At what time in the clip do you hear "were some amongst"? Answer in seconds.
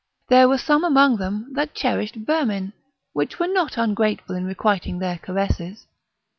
0.49-1.19